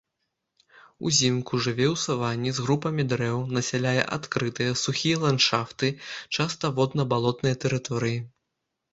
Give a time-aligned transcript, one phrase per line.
[1.07, 5.87] Узімку жыве ў саванне з групамі дрэў, насяляе адкрытыя, сухія ландшафты,
[6.37, 8.17] часта водна-балотныя тэрыторыі.